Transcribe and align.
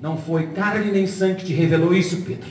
Não 0.00 0.16
foi 0.16 0.48
carne 0.48 0.90
nem 0.90 1.06
sangue 1.06 1.36
que 1.36 1.46
te 1.46 1.52
revelou 1.52 1.92
isso, 1.92 2.22
Pedro. 2.22 2.48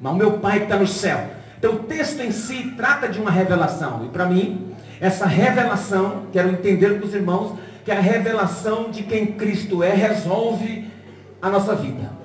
Mas 0.00 0.12
o 0.12 0.16
meu 0.16 0.38
Pai 0.38 0.58
que 0.58 0.64
está 0.64 0.76
no 0.76 0.86
céu. 0.86 1.28
Então 1.58 1.74
o 1.74 1.78
texto 1.80 2.20
em 2.20 2.30
si 2.30 2.74
trata 2.76 3.08
de 3.08 3.20
uma 3.20 3.30
revelação. 3.30 4.04
E 4.06 4.08
para 4.08 4.26
mim, 4.26 4.74
essa 5.00 5.26
revelação, 5.26 6.26
quero 6.32 6.48
entender 6.48 6.98
com 6.98 7.06
os 7.06 7.14
irmãos, 7.14 7.58
que 7.84 7.90
a 7.90 8.00
revelação 8.00 8.90
de 8.90 9.02
quem 9.02 9.26
Cristo 9.26 9.82
é 9.82 9.92
resolve 9.94 10.90
a 11.40 11.50
nossa 11.50 11.74
vida. 11.74 12.16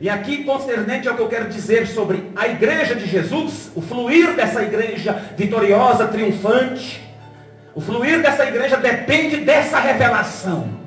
E 0.00 0.08
aqui, 0.08 0.44
concernente 0.44 1.08
ao 1.08 1.16
que 1.16 1.20
eu 1.20 1.28
quero 1.28 1.48
dizer 1.48 1.88
sobre 1.88 2.30
a 2.36 2.46
igreja 2.46 2.94
de 2.94 3.06
Jesus, 3.06 3.72
o 3.74 3.82
fluir 3.82 4.34
dessa 4.34 4.62
igreja 4.62 5.12
vitoriosa, 5.36 6.06
triunfante, 6.06 7.02
o 7.74 7.80
fluir 7.80 8.22
dessa 8.22 8.46
igreja 8.46 8.76
depende 8.76 9.38
dessa 9.38 9.80
revelação. 9.80 10.77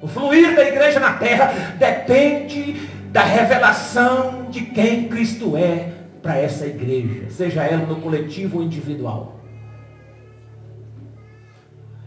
O 0.00 0.06
fluir 0.06 0.54
da 0.54 0.66
igreja 0.66 1.00
na 1.00 1.14
terra 1.14 1.74
depende 1.78 2.88
da 3.10 3.22
revelação 3.22 4.46
de 4.50 4.60
quem 4.60 5.08
Cristo 5.08 5.56
é 5.56 5.92
para 6.22 6.36
essa 6.36 6.66
igreja, 6.66 7.30
seja 7.30 7.62
ela 7.62 7.86
no 7.86 7.96
coletivo 7.96 8.58
ou 8.58 8.64
individual. 8.64 9.40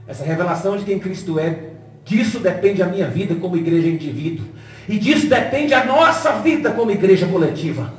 Essa 0.08 0.24
revelação 0.24 0.76
de 0.78 0.84
quem 0.86 1.00
Cristo 1.00 1.40
é, 1.40 1.70
disso 2.04 2.40
depende 2.40 2.82
a 2.82 2.88
minha 2.88 3.08
vida 3.08 3.36
como 3.36 3.56
igreja 3.56 3.88
indivíduo. 3.88 4.46
E 4.88 4.98
disso 4.98 5.28
depende 5.28 5.74
a 5.74 5.86
nossa 5.86 6.34
vida 6.40 6.72
como 6.72 6.92
igreja 6.92 7.28
coletiva. 7.28 7.94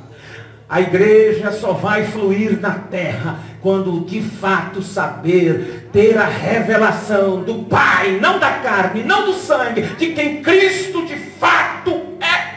A 0.67 0.79
igreja 0.79 1.51
só 1.51 1.73
vai 1.73 2.05
fluir 2.05 2.59
na 2.59 2.71
terra 2.71 3.39
quando 3.61 4.01
de 4.01 4.21
fato 4.21 4.81
saber 4.81 5.89
ter 5.93 6.17
a 6.17 6.25
revelação 6.25 7.43
do 7.43 7.63
Pai, 7.65 8.17
não 8.19 8.39
da 8.39 8.51
carne, 8.53 9.03
não 9.03 9.25
do 9.25 9.33
sangue, 9.33 9.81
de 9.81 10.07
quem 10.13 10.41
Cristo 10.41 11.05
de 11.05 11.15
fato 11.15 12.01
é. 12.19 12.51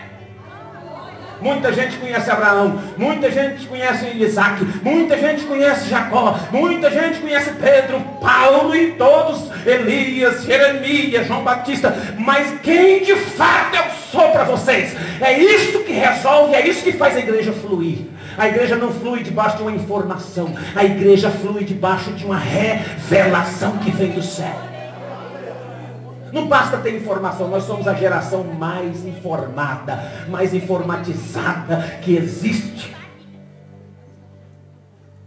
Muita 1.40 1.70
gente 1.74 1.98
conhece 1.98 2.30
Abraão, 2.30 2.80
muita 2.96 3.30
gente 3.30 3.66
conhece 3.66 4.16
Isaac, 4.16 4.64
muita 4.82 5.18
gente 5.18 5.44
conhece 5.44 5.90
Jacó, 5.90 6.38
muita 6.50 6.90
gente 6.90 7.20
conhece 7.20 7.50
Pedro, 7.60 8.00
Paulo 8.18 8.74
e 8.74 8.92
todos, 8.92 9.50
Elias, 9.66 10.44
Jeremias, 10.44 11.26
João 11.26 11.44
Batista. 11.44 11.94
Mas 12.18 12.50
quem 12.62 13.02
de 13.02 13.14
fato 13.14 13.76
eu 13.76 13.84
sou 14.10 14.30
para 14.30 14.44
vocês? 14.44 14.96
É 15.20 15.38
isso 15.38 15.80
que 15.80 15.92
resolve, 15.92 16.54
é 16.54 16.66
isso 16.66 16.82
que 16.82 16.92
faz 16.92 17.14
a 17.14 17.20
igreja 17.20 17.52
fluir. 17.52 18.13
A 18.36 18.48
igreja 18.48 18.76
não 18.76 18.92
flui 18.92 19.22
debaixo 19.22 19.58
de 19.58 19.62
uma 19.62 19.72
informação, 19.72 20.52
a 20.74 20.84
igreja 20.84 21.30
flui 21.30 21.64
debaixo 21.64 22.12
de 22.12 22.24
uma 22.24 22.36
revelação 22.36 23.78
que 23.78 23.90
vem 23.90 24.12
do 24.12 24.22
céu. 24.22 24.54
Não 26.32 26.48
basta 26.48 26.78
ter 26.78 26.96
informação, 26.96 27.46
nós 27.46 27.62
somos 27.62 27.86
a 27.86 27.94
geração 27.94 28.42
mais 28.42 29.04
informada, 29.06 30.26
mais 30.28 30.52
informatizada 30.52 31.76
que 32.02 32.16
existe. 32.16 32.94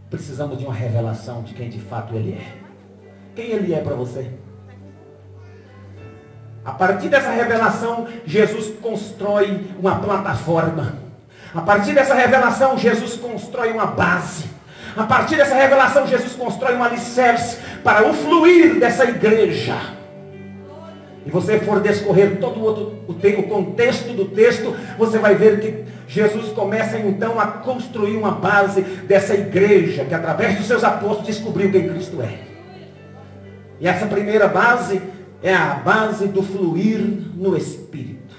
Precisamos 0.09 0.57
de 0.57 0.65
uma 0.65 0.73
revelação 0.73 1.43
de 1.43 1.53
quem 1.53 1.69
de 1.69 1.79
fato 1.79 2.13
ele 2.13 2.33
é. 2.33 2.67
Quem 3.35 3.51
ele 3.51 3.73
é 3.73 3.79
para 3.79 3.95
você? 3.95 4.29
A 6.65 6.71
partir 6.73 7.07
dessa 7.07 7.29
revelação, 7.29 8.07
Jesus 8.25 8.77
constrói 8.81 9.65
uma 9.79 9.99
plataforma. 9.99 11.06
A 11.57 11.61
partir 11.61 11.93
dessa 11.93 12.13
revelação, 12.13 12.77
Jesus 12.77 13.15
constrói 13.15 13.71
uma 13.71 13.87
base. 13.87 14.45
A 14.95 15.03
partir 15.03 15.35
dessa 15.35 15.55
revelação, 15.55 16.07
Jesus 16.07 16.33
constrói 16.33 16.75
um 16.75 16.83
alicerce 16.83 17.57
para 17.83 18.07
o 18.07 18.13
fluir 18.13 18.79
dessa 18.79 19.03
igreja 19.03 19.97
e 21.27 21.29
você 21.29 21.59
for 21.59 21.81
descorrer 21.81 22.37
todo 22.39 22.57
o, 22.57 22.63
outro, 22.63 23.03
o, 23.05 23.43
contexto 23.43 24.13
do 24.13 24.29
texto, 24.29 24.73
você 24.97 25.19
vai 25.19 25.35
ver 25.35 25.59
que 25.59 25.83
Jesus 26.07 26.53
começa 26.53 26.97
então 26.97 27.37
a 27.37 27.47
construir 27.47 28.15
uma 28.15 28.31
base 28.31 28.79
dessa 28.79 29.33
igreja, 29.33 30.05
que 30.05 30.13
através 30.13 30.57
dos 30.57 30.65
seus 30.65 30.85
apóstolos 30.85 31.25
descobriu 31.25 31.69
quem 31.69 31.89
Cristo 31.89 32.21
é. 32.21 32.39
E 33.77 33.85
essa 33.89 34.05
primeira 34.05 34.47
base 34.47 35.01
é 35.43 35.53
a 35.53 35.73
base 35.73 36.27
do 36.29 36.41
fluir 36.41 37.01
no 37.35 37.57
Espírito. 37.57 38.33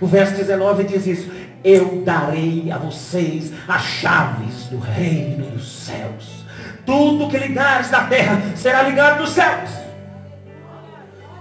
O 0.00 0.06
verso 0.06 0.34
19 0.34 0.84
diz 0.84 1.06
isso: 1.06 1.30
Eu 1.64 2.02
darei 2.04 2.70
a 2.70 2.78
vocês 2.78 3.52
as 3.66 3.82
chaves 3.82 4.66
do 4.66 4.78
reino 4.78 5.50
dos 5.50 5.66
céus. 5.66 6.44
Tudo 6.84 7.30
que 7.30 7.38
ligares 7.38 7.90
na 7.90 8.04
terra 8.04 8.40
será 8.54 8.82
ligado 8.82 9.20
nos 9.20 9.30
céus 9.30 9.84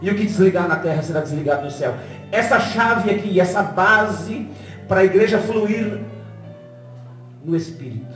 e 0.04 0.10
o 0.10 0.16
que 0.16 0.26
desligar 0.26 0.68
na 0.68 0.76
terra 0.76 1.02
será 1.02 1.22
desligado 1.22 1.64
no 1.64 1.72
céu. 1.72 1.96
Essa 2.30 2.60
chave 2.60 3.10
aqui, 3.10 3.40
essa 3.40 3.64
base 3.64 4.50
para 4.86 5.00
a 5.00 5.06
igreja 5.06 5.40
fluir 5.40 6.02
no 7.44 7.56
Espírito. 7.56 8.14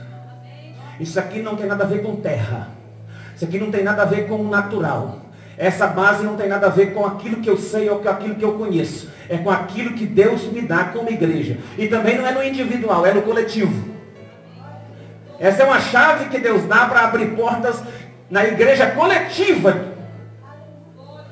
Isso 1.00 1.18
aqui 1.18 1.40
não 1.40 1.56
tem 1.56 1.64
nada 1.64 1.84
a 1.84 1.86
ver 1.86 2.02
com 2.02 2.16
terra. 2.16 2.68
Isso 3.34 3.46
aqui 3.46 3.58
não 3.58 3.70
tem 3.70 3.82
nada 3.82 4.02
a 4.02 4.04
ver 4.04 4.28
com 4.28 4.36
o 4.36 4.48
natural. 4.50 5.20
Essa 5.56 5.86
base 5.86 6.22
não 6.24 6.36
tem 6.36 6.46
nada 6.46 6.66
a 6.66 6.70
ver 6.70 6.92
com 6.92 7.06
aquilo 7.06 7.40
que 7.40 7.48
eu 7.48 7.56
sei 7.56 7.88
ou 7.88 8.00
com 8.00 8.08
aquilo 8.10 8.34
que 8.34 8.44
eu 8.44 8.58
conheço. 8.58 9.08
É 9.28 9.36
com 9.36 9.50
aquilo 9.50 9.94
que 9.94 10.06
Deus 10.06 10.50
me 10.50 10.62
dá 10.62 10.84
como 10.84 11.10
igreja. 11.10 11.58
E 11.76 11.86
também 11.86 12.16
não 12.16 12.26
é 12.26 12.32
no 12.32 12.42
individual, 12.42 13.04
é 13.04 13.12
no 13.12 13.22
coletivo. 13.22 13.88
Essa 15.38 15.62
é 15.62 15.66
uma 15.66 15.80
chave 15.80 16.26
que 16.26 16.38
Deus 16.38 16.64
dá 16.64 16.86
para 16.86 17.04
abrir 17.04 17.36
portas 17.36 17.82
na 18.30 18.44
igreja 18.44 18.90
coletiva 18.90 19.88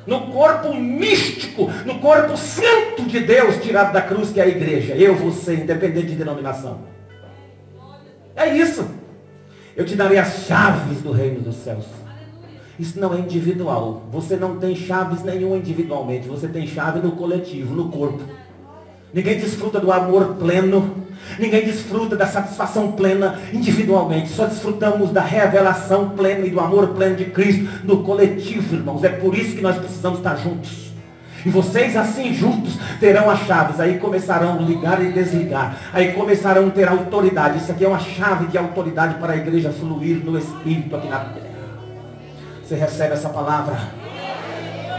no 0.06 0.28
corpo 0.28 0.72
místico, 0.72 1.68
no 1.84 1.98
corpo 1.98 2.36
santo 2.36 3.02
de 3.02 3.20
Deus 3.20 3.56
tirado 3.62 3.92
da 3.92 4.00
cruz, 4.00 4.30
que 4.30 4.40
é 4.40 4.44
a 4.44 4.48
igreja. 4.48 4.94
Eu, 4.94 5.16
você, 5.16 5.54
independente 5.54 6.08
de 6.08 6.14
denominação. 6.14 6.80
É 8.36 8.54
isso. 8.54 8.88
Eu 9.74 9.84
te 9.84 9.96
darei 9.96 10.18
as 10.18 10.46
chaves 10.46 11.02
do 11.02 11.10
reino 11.10 11.40
dos 11.40 11.56
céus. 11.56 11.84
Isso 12.78 13.00
não 13.00 13.14
é 13.14 13.18
individual. 13.18 14.02
Você 14.12 14.36
não 14.36 14.56
tem 14.56 14.74
chaves 14.74 15.22
nenhuma 15.22 15.56
individualmente. 15.56 16.28
Você 16.28 16.48
tem 16.48 16.66
chave 16.66 17.00
no 17.00 17.12
coletivo, 17.12 17.74
no 17.74 17.88
corpo. 17.88 18.22
Ninguém 19.12 19.38
desfruta 19.38 19.80
do 19.80 19.90
amor 19.90 20.34
pleno 20.34 21.06
Ninguém 21.38 21.64
desfruta 21.64 22.16
da 22.16 22.26
satisfação 22.26 22.92
plena 22.92 23.38
individualmente. 23.52 24.30
Só 24.30 24.46
desfrutamos 24.46 25.10
da 25.10 25.20
revelação 25.20 26.10
plena 26.10 26.46
e 26.46 26.50
do 26.50 26.60
amor 26.60 26.88
pleno 26.88 27.16
de 27.16 27.26
Cristo 27.26 27.68
no 27.84 28.02
coletivo, 28.02 28.74
irmãos. 28.74 29.04
É 29.04 29.08
por 29.08 29.36
isso 29.36 29.56
que 29.56 29.62
nós 29.62 29.76
precisamos 29.76 30.18
estar 30.18 30.36
juntos. 30.36 30.86
E 31.44 31.50
vocês 31.50 31.96
assim 31.96 32.32
juntos 32.32 32.78
terão 32.98 33.28
as 33.28 33.40
chaves. 33.40 33.80
Aí 33.80 33.98
começarão 33.98 34.58
a 34.58 34.62
ligar 34.62 35.02
e 35.04 35.12
desligar. 35.12 35.76
Aí 35.92 36.12
começarão 36.12 36.68
a 36.68 36.70
ter 36.70 36.88
autoridade. 36.88 37.58
Isso 37.58 37.70
aqui 37.70 37.84
é 37.84 37.88
uma 37.88 37.98
chave 37.98 38.46
de 38.46 38.56
autoridade 38.56 39.16
para 39.16 39.34
a 39.34 39.36
igreja 39.36 39.70
fluir 39.70 40.24
no 40.24 40.38
Espírito 40.38 40.96
aqui 40.96 41.08
na 41.08 41.18
terra. 41.20 41.55
Você 42.66 42.74
recebe 42.74 43.14
essa 43.14 43.28
palavra? 43.28 43.78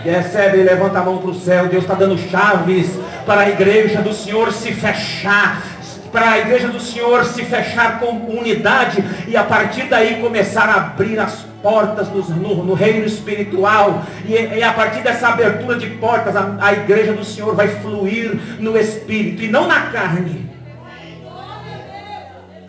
Recebe 0.02 0.60
e 0.60 0.64
levanta 0.64 1.00
a 1.00 1.04
mão 1.04 1.18
para 1.18 1.32
o 1.32 1.36
céu. 1.36 1.68
Deus 1.68 1.84
está 1.84 1.96
dando 1.96 2.18
chaves 2.18 2.98
para 3.26 3.42
a 3.42 3.50
igreja 3.50 4.02
do 4.02 4.14
Senhor 4.14 4.54
se 4.54 4.72
fechar 4.72 5.62
para 6.10 6.32
a 6.32 6.40
igreja 6.40 6.70
do 6.70 6.80
Senhor 6.80 7.26
se 7.26 7.44
fechar 7.44 8.00
com 8.00 8.12
unidade 8.30 9.04
e 9.28 9.36
a 9.36 9.44
partir 9.44 9.90
daí 9.90 10.22
começar 10.22 10.70
a 10.70 10.76
abrir 10.76 11.20
as 11.20 11.46
portas 11.62 12.08
no, 12.08 12.22
no, 12.30 12.64
no 12.64 12.74
reino 12.74 13.06
espiritual. 13.06 14.02
E, 14.26 14.32
e, 14.34 14.64
a 14.64 14.72
partir 14.72 15.04
dessa 15.04 15.28
abertura 15.28 15.78
de 15.78 15.88
portas, 15.98 16.34
a, 16.34 16.58
a 16.62 16.72
igreja 16.72 17.12
do 17.12 17.26
Senhor 17.26 17.54
vai 17.54 17.68
fluir 17.68 18.40
no 18.58 18.78
espírito 18.78 19.44
e 19.44 19.50
não 19.50 19.68
na 19.68 19.88
carne. 19.88 20.50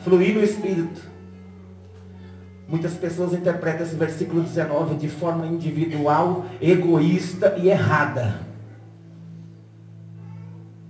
Fluir 0.03 0.35
no 0.35 0.43
espírito. 0.43 1.08
Muitas 2.69 2.93
pessoas 2.93 3.33
interpretam 3.33 3.87
esse 3.87 3.97
versículo 3.97 4.43
19 4.43 4.97
de 4.97 5.09
forma 5.09 5.47
individual, 5.47 6.45
egoísta 6.61 7.57
e 7.57 7.71
errada. 7.71 8.41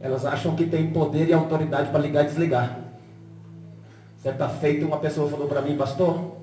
Elas 0.01 0.27
acham 0.27 0.57
que 0.57 0.67
tem 0.67 0.91
poder 0.91 1.29
e 1.29 1.33
autoridade 1.33 1.91
para 1.91 2.01
ligar 2.01 2.25
e 2.25 2.27
desligar. 2.27 2.81
Certa 4.17 4.49
feita 4.49 4.85
uma 4.85 4.99
pessoa 4.99 5.31
falou 5.31 5.47
para 5.47 5.63
mim, 5.63 5.77
pastor, 5.77 6.37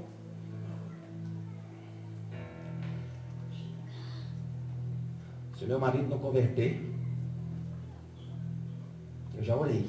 se 5.59 5.65
meu 5.65 5.79
marido 5.79 6.07
não 6.07 6.17
converter, 6.17 6.89
eu 9.37 9.43
já 9.43 9.53
orei. 9.53 9.85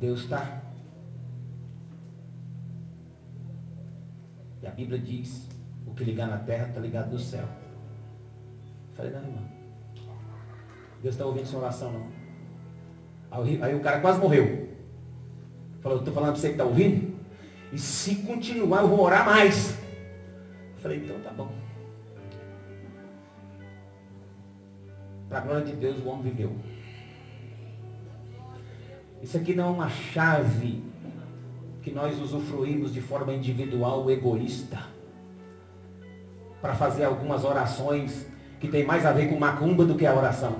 Deus 0.00 0.20
está. 0.20 0.71
E 4.62 4.66
a 4.66 4.70
Bíblia 4.70 4.98
diz, 4.98 5.48
o 5.86 5.94
que 5.94 6.04
ligar 6.04 6.28
na 6.28 6.38
terra 6.38 6.68
está 6.68 6.80
ligado 6.80 7.10
no 7.10 7.18
céu. 7.18 7.44
Eu 8.90 8.96
falei, 8.96 9.12
não, 9.12 9.20
irmão. 9.20 9.44
Deus 11.02 11.14
está 11.14 11.26
ouvindo 11.26 11.46
sua 11.46 11.60
oração, 11.60 11.92
não. 11.92 12.06
Aí, 13.30 13.62
aí, 13.62 13.74
o 13.74 13.80
cara 13.80 14.00
quase 14.00 14.20
morreu. 14.20 14.68
Falou, 15.80 15.98
estou 15.98 16.14
falando 16.14 16.32
para 16.32 16.40
você 16.40 16.48
que 16.48 16.54
está 16.54 16.64
ouvindo? 16.64 17.12
E 17.72 17.78
se 17.78 18.16
continuar, 18.16 18.82
eu 18.82 18.88
vou 18.88 19.00
orar 19.00 19.26
mais. 19.26 19.72
Eu 20.76 20.80
falei, 20.80 20.98
então 20.98 21.18
tá 21.20 21.30
bom. 21.30 21.62
para 25.32 25.38
a 25.38 25.44
glória 25.44 25.64
de 25.64 25.72
Deus, 25.72 25.98
o 26.04 26.08
homem 26.08 26.30
viveu. 26.30 26.54
Isso 29.22 29.38
aqui 29.38 29.54
não 29.54 29.68
é 29.68 29.70
uma 29.70 29.88
chave 29.88 30.84
que 31.82 31.90
nós 31.90 32.18
usufruímos 32.20 32.94
de 32.94 33.00
forma 33.00 33.32
individual, 33.32 34.08
egoísta, 34.10 34.78
para 36.60 36.74
fazer 36.74 37.04
algumas 37.04 37.44
orações 37.44 38.26
que 38.60 38.68
tem 38.68 38.84
mais 38.84 39.04
a 39.04 39.10
ver 39.10 39.28
com 39.28 39.36
macumba 39.36 39.84
do 39.84 39.96
que 39.96 40.06
a 40.06 40.14
oração. 40.14 40.56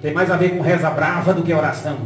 Tem 0.00 0.12
mais 0.14 0.30
a 0.30 0.36
ver 0.36 0.56
com 0.56 0.62
reza 0.62 0.88
brava 0.90 1.34
do 1.34 1.42
que 1.42 1.52
oração. 1.52 1.98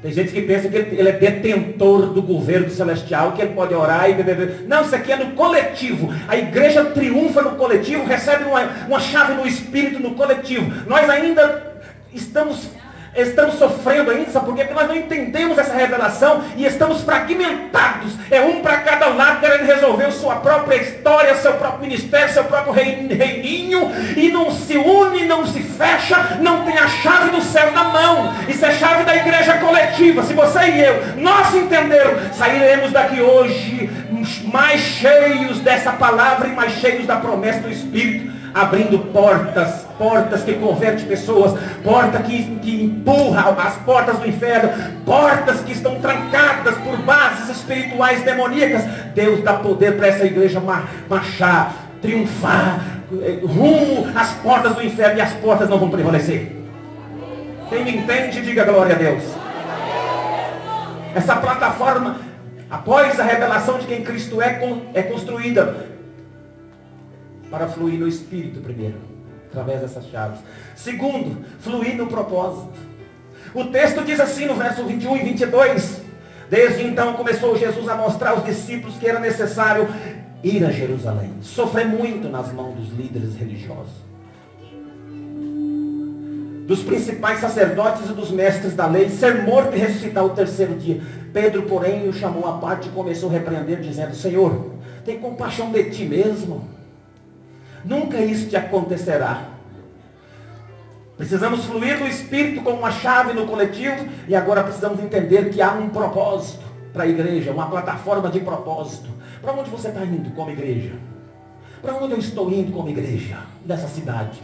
Tem 0.00 0.12
gente 0.12 0.32
que 0.32 0.40
pensa 0.42 0.68
que 0.68 0.76
ele 0.76 1.08
é 1.08 1.12
detentor 1.12 2.06
do 2.12 2.22
governo 2.22 2.70
celestial, 2.70 3.32
que 3.32 3.42
ele 3.42 3.52
pode 3.52 3.74
orar 3.74 4.08
e 4.08 4.14
beber. 4.14 4.64
Não, 4.66 4.82
isso 4.82 4.94
aqui 4.94 5.12
é 5.12 5.16
no 5.16 5.32
coletivo. 5.32 6.08
A 6.28 6.36
igreja 6.36 6.84
triunfa 6.86 7.42
no 7.42 7.56
coletivo, 7.56 8.04
recebe 8.04 8.44
uma, 8.44 8.62
uma 8.86 9.00
chave 9.00 9.34
no 9.34 9.46
espírito 9.46 10.00
no 10.00 10.14
coletivo. 10.14 10.88
Nós 10.88 11.10
ainda 11.10 11.82
estamos 12.14 12.70
Estamos 13.14 13.56
sofrendo 13.56 14.10
ainda, 14.10 14.30
sabe 14.30 14.46
por 14.46 14.54
quê? 14.54 14.64
Porque 14.64 14.80
nós 14.80 14.88
não 14.88 14.96
entendemos 14.96 15.58
essa 15.58 15.74
revelação 15.74 16.42
e 16.56 16.64
estamos 16.64 17.02
fragmentados. 17.02 18.12
É 18.30 18.40
um 18.40 18.60
para 18.62 18.78
cada 18.78 19.08
lado 19.08 19.40
querendo 19.40 19.66
resolver 19.66 20.12
sua 20.12 20.36
própria 20.36 20.76
história, 20.76 21.34
seu 21.34 21.54
próprio 21.54 21.82
ministério, 21.82 22.32
seu 22.32 22.44
próprio 22.44 22.72
reininho 22.72 23.90
e 24.16 24.30
não 24.30 24.52
se 24.52 24.76
une, 24.76 25.26
não 25.26 25.44
se 25.44 25.60
fecha, 25.60 26.38
não 26.40 26.64
tem 26.64 26.78
a 26.78 26.86
chave 26.86 27.30
do 27.30 27.42
céu 27.42 27.72
na 27.72 27.84
mão. 27.84 28.32
Isso 28.48 28.64
é 28.64 28.72
chave 28.72 29.02
da 29.02 29.16
igreja 29.16 29.54
coletiva. 29.58 30.22
Se 30.22 30.32
você 30.32 30.60
e 30.60 30.80
eu, 30.80 31.16
nós 31.16 31.52
entenderam, 31.52 32.12
sairemos 32.32 32.92
daqui 32.92 33.20
hoje 33.20 33.90
mais 34.52 34.80
cheios 34.80 35.58
dessa 35.60 35.92
palavra 35.92 36.46
e 36.46 36.52
mais 36.52 36.72
cheios 36.74 37.06
da 37.06 37.16
promessa 37.16 37.60
do 37.60 37.70
Espírito 37.70 38.39
abrindo 38.54 38.98
portas, 39.12 39.86
portas 39.98 40.42
que 40.42 40.54
convertem 40.54 41.06
pessoas, 41.06 41.58
porta 41.82 42.18
que, 42.22 42.56
que 42.56 42.84
empurra 42.84 43.50
as 43.58 43.76
portas 43.78 44.18
do 44.18 44.28
inferno, 44.28 44.70
portas 45.04 45.60
que 45.60 45.72
estão 45.72 45.96
trancadas 46.00 46.76
por 46.78 46.96
bases 46.98 47.48
espirituais 47.56 48.22
demoníacas. 48.22 48.84
Deus 49.14 49.42
dá 49.42 49.54
poder 49.54 49.96
para 49.96 50.08
essa 50.08 50.24
igreja 50.24 50.62
marchar, 51.08 51.74
triunfar, 52.00 52.80
eh, 53.22 53.40
rumo 53.42 54.08
às 54.14 54.30
portas 54.34 54.74
do 54.74 54.82
inferno 54.82 55.18
e 55.18 55.20
as 55.20 55.32
portas 55.34 55.68
não 55.68 55.78
vão 55.78 55.90
prevalecer. 55.90 56.56
Quem 57.68 57.84
me 57.84 57.96
entende, 57.96 58.40
diga 58.42 58.64
glória 58.64 58.94
a 58.94 58.98
Deus. 58.98 59.22
Essa 61.14 61.36
plataforma, 61.36 62.16
após 62.70 63.18
a 63.18 63.24
revelação 63.24 63.78
de 63.78 63.86
quem 63.86 64.02
Cristo 64.02 64.40
é, 64.40 64.60
é 64.94 65.02
construída 65.02 65.89
para 67.50 67.66
fluir 67.66 67.98
no 67.98 68.06
Espírito 68.06 68.60
primeiro, 68.60 68.98
através 69.50 69.80
dessas 69.80 70.06
chaves. 70.06 70.38
Segundo, 70.76 71.44
fluir 71.58 71.96
no 71.96 72.06
propósito. 72.06 72.72
O 73.52 73.64
texto 73.64 74.04
diz 74.04 74.20
assim 74.20 74.46
no 74.46 74.54
verso 74.54 74.84
21 74.84 75.16
e 75.16 75.22
22. 75.24 76.02
Desde 76.48 76.84
então 76.84 77.14
começou 77.14 77.56
Jesus 77.56 77.88
a 77.88 77.96
mostrar 77.96 78.30
aos 78.30 78.44
discípulos 78.44 78.96
que 78.96 79.06
era 79.06 79.18
necessário 79.18 79.88
ir 80.42 80.64
a 80.64 80.70
Jerusalém, 80.70 81.32
sofrer 81.42 81.86
muito 81.86 82.28
nas 82.28 82.52
mãos 82.52 82.74
dos 82.74 82.88
líderes 82.96 83.36
religiosos, 83.36 83.92
dos 86.66 86.82
principais 86.82 87.40
sacerdotes 87.40 88.08
e 88.08 88.14
dos 88.14 88.30
mestres 88.30 88.74
da 88.74 88.86
lei, 88.86 89.08
ser 89.10 89.42
morto 89.42 89.76
e 89.76 89.78
ressuscitar 89.78 90.24
o 90.24 90.30
terceiro 90.30 90.74
dia. 90.76 91.00
Pedro, 91.32 91.62
porém, 91.62 92.08
o 92.08 92.12
chamou 92.12 92.48
à 92.48 92.58
parte 92.58 92.88
e 92.88 92.92
começou 92.92 93.28
a 93.28 93.32
repreender, 93.32 93.80
dizendo: 93.80 94.14
Senhor, 94.14 94.72
tem 95.04 95.18
compaixão 95.18 95.70
de 95.70 95.90
ti 95.90 96.04
mesmo 96.04 96.64
Nunca 97.84 98.18
isso 98.18 98.48
te 98.48 98.56
acontecerá. 98.56 99.44
Precisamos 101.16 101.64
fluir 101.66 101.98
no 101.98 102.06
Espírito 102.06 102.62
como 102.62 102.78
uma 102.78 102.90
chave 102.90 103.34
no 103.34 103.46
coletivo 103.46 104.08
e 104.26 104.34
agora 104.34 104.64
precisamos 104.64 105.00
entender 105.00 105.50
que 105.50 105.60
há 105.60 105.72
um 105.72 105.90
propósito 105.90 106.64
para 106.92 107.04
a 107.04 107.06
igreja, 107.06 107.52
uma 107.52 107.68
plataforma 107.68 108.30
de 108.30 108.40
propósito. 108.40 109.10
Para 109.42 109.52
onde 109.52 109.70
você 109.70 109.88
está 109.88 110.02
indo 110.04 110.30
como 110.30 110.50
igreja? 110.50 110.92
Para 111.82 111.94
onde 111.94 112.12
eu 112.12 112.18
estou 112.18 112.50
indo 112.50 112.72
como 112.72 112.88
igreja 112.88 113.38
dessa 113.64 113.86
cidade? 113.86 114.40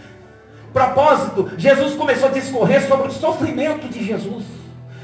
Propósito, 0.73 1.51
Jesus 1.57 1.95
começou 1.95 2.29
a 2.29 2.33
discorrer 2.33 2.87
sobre 2.87 3.09
o 3.09 3.11
sofrimento 3.11 3.89
de 3.89 4.05
Jesus. 4.05 4.45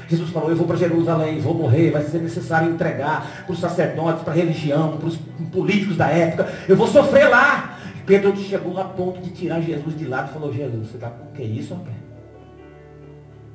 Jesus 0.07 0.29
falou, 0.29 0.51
eu 0.51 0.55
vou 0.55 0.67
para 0.67 0.75
Jerusalém, 0.75 1.39
vou 1.39 1.55
morrer, 1.55 1.89
vai 1.89 2.03
ser 2.03 2.19
necessário 2.19 2.69
entregar 2.69 3.43
para 3.45 3.51
os 3.53 3.59
sacerdotes, 3.59 4.21
para 4.21 4.33
a 4.33 4.35
religião, 4.35 4.97
para 4.97 5.07
os 5.07 5.17
políticos 5.51 5.97
da 5.97 6.07
época. 6.07 6.53
Eu 6.67 6.75
vou 6.75 6.87
sofrer 6.87 7.27
lá. 7.29 7.72
Pedro 8.05 8.35
chegou 8.35 8.79
a 8.79 8.85
ponto 8.85 9.21
de 9.21 9.29
tirar 9.31 9.61
Jesus 9.61 9.97
de 9.97 10.05
lado 10.05 10.29
e 10.29 10.33
falou, 10.33 10.53
Jesus, 10.53 10.87
você 10.87 10.95
está 10.95 11.09
com 11.09 11.25
o 11.25 11.31
que 11.31 11.43
isso, 11.43 11.73
rapaz? 11.73 11.95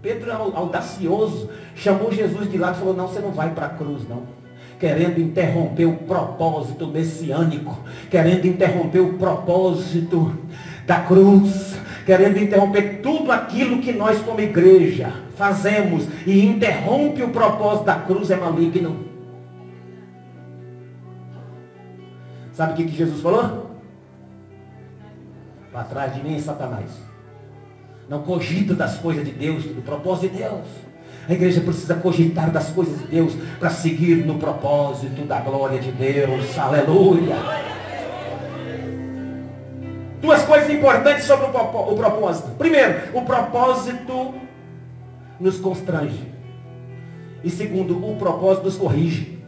Pedro, 0.00 0.32
audacioso, 0.32 1.50
chamou 1.74 2.12
Jesus 2.12 2.50
de 2.50 2.56
lado 2.56 2.76
e 2.76 2.78
falou, 2.78 2.94
não, 2.94 3.08
você 3.08 3.20
não 3.20 3.32
vai 3.32 3.50
para 3.52 3.66
a 3.66 3.70
cruz, 3.70 4.08
não. 4.08 4.22
Querendo 4.78 5.20
interromper 5.20 5.86
o 5.86 5.96
propósito 5.96 6.86
messiânico, 6.86 7.76
querendo 8.08 8.46
interromper 8.46 9.00
o 9.00 9.14
propósito 9.14 10.32
da 10.86 11.00
cruz, 11.00 11.76
querendo 12.06 12.38
interromper 12.38 13.00
tudo 13.02 13.32
aquilo 13.32 13.80
que 13.80 13.92
nós 13.92 14.20
como 14.20 14.40
igreja 14.40 15.12
fazemos 15.36 16.06
e 16.26 16.46
interrompe 16.46 17.22
o 17.22 17.30
propósito 17.30 17.84
da 17.84 17.96
cruz 17.96 18.30
é 18.30 18.36
maligno. 18.36 19.04
Sabe 22.52 22.72
o 22.72 22.76
que, 22.76 22.84
que 22.84 22.96
Jesus 22.96 23.20
falou? 23.20 23.67
Para 25.72 25.84
trás 25.84 26.14
de 26.14 26.22
mim, 26.22 26.40
Satanás. 26.40 26.90
Não 28.08 28.22
cogita 28.22 28.74
das 28.74 28.98
coisas 28.98 29.24
de 29.24 29.32
Deus, 29.32 29.64
do 29.64 29.82
propósito 29.82 30.32
de 30.32 30.38
Deus. 30.38 30.66
A 31.28 31.32
igreja 31.34 31.60
precisa 31.60 31.94
cogitar 31.94 32.50
das 32.50 32.70
coisas 32.70 32.98
de 33.00 33.06
Deus 33.06 33.34
para 33.60 33.68
seguir 33.68 34.24
no 34.24 34.38
propósito 34.38 35.22
da 35.26 35.40
glória 35.40 35.78
de 35.78 35.92
Deus. 35.92 36.58
Aleluia. 36.58 37.36
Duas 40.22 40.42
coisas 40.44 40.70
importantes 40.70 41.24
sobre 41.24 41.46
o 41.46 41.94
propósito. 41.96 42.48
Primeiro, 42.56 43.14
o 43.14 43.22
propósito 43.22 44.34
nos 45.38 45.58
constrange. 45.58 46.32
E 47.44 47.50
segundo, 47.50 48.04
o 48.04 48.16
propósito 48.16 48.64
nos 48.64 48.76
corrige. 48.76 49.38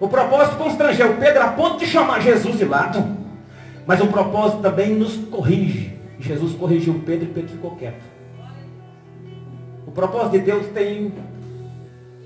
O 0.00 0.08
propósito 0.08 0.56
constrangeu 0.56 1.16
Pedro 1.18 1.42
a 1.42 1.48
ponto 1.48 1.78
de 1.78 1.86
chamar 1.86 2.20
Jesus 2.20 2.58
de 2.58 2.64
lado. 2.64 3.19
Mas 3.90 4.00
o 4.00 4.06
propósito 4.06 4.62
também 4.62 4.94
nos 4.94 5.16
corrige. 5.16 5.98
Jesus 6.20 6.54
corrigiu 6.54 7.02
Pedro 7.04 7.24
e 7.24 7.32
Pedro 7.32 7.50
ficou 7.50 7.72
quieto. 7.72 8.04
O 9.84 9.90
propósito 9.90 10.30
de 10.30 10.38
Deus 10.38 10.68
tem 10.68 11.12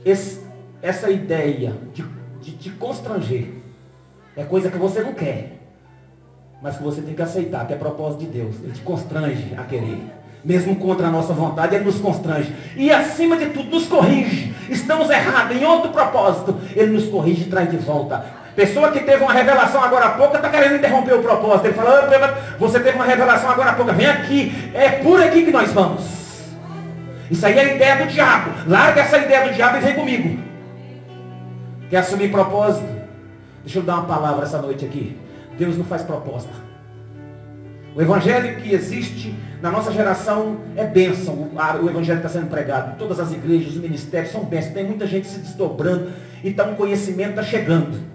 esse, 0.05 0.43
essa 0.83 1.11
ideia 1.11 1.73
de, 1.95 2.05
de 2.43 2.51
te 2.51 2.69
constranger. 2.69 3.49
É 4.37 4.45
coisa 4.45 4.71
que 4.71 4.77
você 4.77 5.01
não 5.01 5.15
quer. 5.15 5.59
Mas 6.63 6.77
que 6.77 6.83
você 6.83 7.01
tem 7.01 7.15
que 7.15 7.23
aceitar, 7.23 7.67
que 7.67 7.73
é 7.73 7.77
propósito 7.77 8.21
de 8.21 8.27
Deus. 8.27 8.57
Ele 8.63 8.73
te 8.73 8.83
constrange 8.83 9.55
a 9.57 9.63
querer. 9.63 10.03
Mesmo 10.45 10.77
contra 10.77 11.07
a 11.07 11.11
nossa 11.11 11.33
vontade, 11.33 11.77
ele 11.77 11.85
nos 11.85 11.99
constrange. 11.99 12.55
E 12.77 12.91
acima 12.91 13.39
de 13.39 13.47
tudo, 13.47 13.71
nos 13.71 13.87
corrige. 13.87 14.55
Estamos 14.69 15.09
errados 15.09 15.57
em 15.57 15.65
outro 15.65 15.91
propósito. 15.91 16.61
Ele 16.77 16.93
nos 16.93 17.09
corrige 17.09 17.45
e 17.45 17.49
traz 17.49 17.71
de 17.71 17.79
volta 17.79 18.44
Pessoa 18.55 18.93
que 18.93 19.01
teve 19.01 19.23
uma 19.23 19.33
revelação 19.33 19.83
agora 19.83 20.07
há 20.07 20.11
pouco 20.11 20.37
está 20.37 20.49
querendo 20.49 20.77
interromper 20.77 21.15
o 21.15 21.23
propósito. 21.23 21.67
Ele 21.67 21.75
fala, 21.75 22.39
você 22.59 22.79
teve 22.79 22.97
uma 22.97 23.05
revelação 23.05 23.51
agora 23.51 23.71
há 23.71 23.75
pouco, 23.75 23.93
vem 23.93 24.07
aqui. 24.07 24.71
É 24.73 24.91
por 24.91 25.21
aqui 25.21 25.45
que 25.45 25.51
nós 25.51 25.73
vamos. 25.73 26.05
Isso 27.31 27.45
aí 27.45 27.59
é 27.59 27.61
a 27.61 27.75
ideia 27.75 27.97
do 27.97 28.07
diabo. 28.07 28.51
Larga 28.69 29.01
essa 29.01 29.19
ideia 29.19 29.49
do 29.49 29.55
diabo 29.55 29.79
e 29.79 29.81
vem 29.81 29.95
comigo. 29.95 30.39
Quer 31.91 31.97
assumir 31.99 32.31
propósito? 32.31 32.87
Deixa 33.65 33.79
eu 33.79 33.83
dar 33.83 33.97
uma 33.97 34.07
palavra 34.07 34.45
essa 34.45 34.61
noite 34.61 34.85
aqui. 34.85 35.19
Deus 35.59 35.77
não 35.77 35.85
faz 35.85 36.03
proposta. 36.03 36.51
O 37.95 38.03
evangelho 38.03 38.57
que 38.61 38.73
existe 38.73 39.35
na 39.61 39.71
nossa 39.71 39.91
geração 39.91 40.59
é 40.77 40.85
bênção. 40.85 41.51
O 41.83 41.89
evangelho 41.89 42.19
está 42.19 42.29
sendo 42.29 42.47
pregado. 42.47 42.97
Todas 42.99 43.19
as 43.19 43.33
igrejas, 43.33 43.75
os 43.75 43.79
ministérios 43.79 44.31
são 44.31 44.45
bênçãos. 44.45 44.75
Tem 44.75 44.85
muita 44.85 45.07
gente 45.07 45.27
se 45.27 45.39
desdobrando. 45.39 46.13
Então 46.45 46.73
o 46.73 46.77
conhecimento 46.77 47.31
está 47.31 47.43
chegando. 47.43 48.14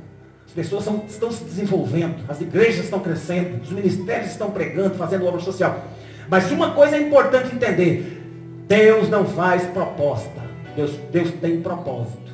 As 0.49 0.55
pessoas 0.55 0.83
são, 0.83 1.03
estão 1.07 1.31
se 1.31 1.43
desenvolvendo, 1.43 2.25
as 2.27 2.41
igrejas 2.41 2.85
estão 2.85 2.99
crescendo, 2.99 3.61
os 3.61 3.71
ministérios 3.71 4.31
estão 4.31 4.49
pregando, 4.49 4.95
fazendo 4.95 5.27
obra 5.27 5.39
social. 5.39 5.85
Mas 6.27 6.51
uma 6.51 6.71
coisa 6.71 6.95
é 6.95 7.01
importante 7.01 7.55
entender: 7.55 8.19
Deus 8.67 9.07
não 9.09 9.25
faz 9.25 9.63
proposta. 9.67 10.41
Deus, 10.75 10.91
Deus 11.11 11.31
tem 11.39 11.61
propósito. 11.61 12.29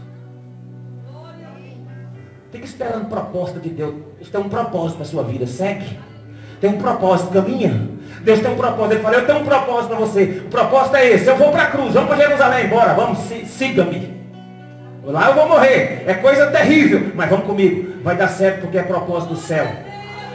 Fica 2.54 2.66
esperando 2.66 3.10
proposta 3.10 3.60
de 3.60 3.68
Deus. 3.68 3.96
Deus 4.18 4.30
tem 4.30 4.40
um 4.40 4.48
propósito 4.48 4.96
para 4.96 5.06
a 5.06 5.10
sua 5.10 5.24
vida. 5.24 5.46
Segue. 5.46 6.00
Tem 6.62 6.70
um 6.70 6.78
propósito, 6.78 7.34
caminha. 7.34 7.90
Deus 8.22 8.40
tem 8.40 8.50
um 8.50 8.56
propósito. 8.56 8.94
Ele 8.94 9.04
fala, 9.04 9.16
eu 9.16 9.26
tenho 9.26 9.40
um 9.40 9.46
propósito 9.46 9.88
para 9.90 9.98
você. 9.98 10.42
O 10.46 10.50
propósito 10.50 10.96
é 10.96 11.10
esse. 11.12 11.28
Eu 11.28 11.36
vou 11.36 11.52
para 11.52 11.64
a 11.64 11.72
cruz, 11.72 11.94
vamos 11.94 12.08
para 12.08 12.26
Jerusalém, 12.26 12.70
bora, 12.70 12.94
vamos, 12.94 13.20
siga-me. 13.46 14.16
Lá 15.04 15.32
eu 15.32 15.36
vou 15.36 15.50
morrer. 15.50 16.06
É 16.08 16.14
coisa 16.14 16.48
terrível. 16.48 17.12
Mas 17.14 17.30
vamos 17.30 17.46
comigo. 17.46 17.95
Vai 18.06 18.16
dar 18.16 18.28
certo 18.28 18.62
porque 18.62 18.78
é 18.78 18.84
propósito 18.84 19.34
do 19.34 19.40
céu. 19.40 19.68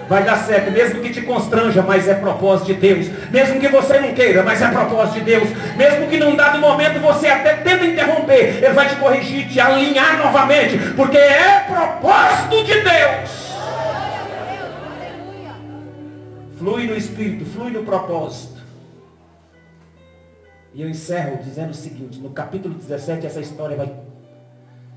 Vai 0.08 0.24
dar 0.24 0.38
certo, 0.38 0.72
mesmo 0.72 1.00
que 1.00 1.10
te 1.10 1.22
constranja, 1.22 1.82
mas 1.82 2.08
é 2.08 2.14
propósito 2.14 2.66
de 2.66 2.74
Deus. 2.74 3.06
Mesmo 3.30 3.60
que 3.60 3.68
você 3.68 4.00
não 4.00 4.12
queira, 4.12 4.42
mas 4.42 4.60
é 4.60 4.68
propósito 4.72 5.20
de 5.20 5.24
Deus. 5.24 5.48
Mesmo 5.76 6.08
que 6.08 6.18
num 6.18 6.34
dado 6.34 6.58
momento 6.58 6.98
você 6.98 7.28
até 7.28 7.54
tenta 7.58 7.86
interromper, 7.86 8.56
Ele 8.56 8.72
vai 8.72 8.88
te 8.88 8.96
corrigir, 8.96 9.48
te 9.48 9.60
alinhar 9.60 10.18
novamente, 10.18 10.76
porque 10.96 11.16
é 11.16 11.60
propósito 11.60 12.64
de 12.64 12.74
Deus. 12.80 13.54
Flui 16.58 16.88
no 16.88 16.96
Espírito, 16.96 17.44
flui 17.52 17.70
no 17.70 17.84
propósito. 17.84 18.60
E 20.74 20.82
eu 20.82 20.88
encerro 20.88 21.38
dizendo 21.40 21.70
o 21.70 21.74
seguinte, 21.74 22.18
no 22.18 22.30
capítulo 22.30 22.74
17 22.74 23.28
essa 23.28 23.40
história 23.40 23.76
vai 23.76 23.92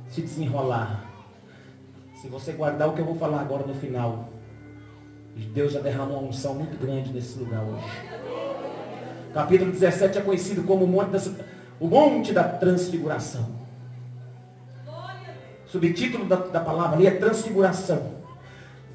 se 0.09 0.21
desenrolar. 0.21 1.02
Se 2.23 2.29
você 2.29 2.53
guardar 2.53 2.87
o 2.87 2.93
que 2.93 3.01
eu 3.01 3.05
vou 3.05 3.15
falar 3.15 3.41
agora 3.41 3.67
no 3.67 3.75
final, 3.75 4.29
Deus 5.35 5.73
já 5.73 5.81
derramou 5.81 6.19
uma 6.19 6.29
unção 6.29 6.55
muito 6.55 6.79
grande 6.79 7.11
nesse 7.11 7.37
lugar 7.37 7.61
hoje. 7.63 7.83
Capítulo 9.33 9.69
17 9.69 10.19
é 10.19 10.21
conhecido 10.21 10.63
como 10.63 10.85
o 10.85 10.87
Monte 10.87 11.11
da, 11.11 11.21
o 11.81 11.85
monte 11.85 12.31
da 12.31 12.45
Transfiguração. 12.45 13.45
Subtítulo 15.65 16.23
da, 16.23 16.37
da 16.37 16.61
palavra 16.61 16.95
ali 16.95 17.07
é 17.07 17.11
Transfiguração. 17.11 18.13